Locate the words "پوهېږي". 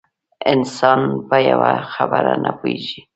2.59-2.99